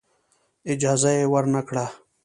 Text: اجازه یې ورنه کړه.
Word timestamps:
اجازه 0.71 1.11
یې 1.17 1.25
ورنه 1.33 1.61
کړه. 1.67 1.85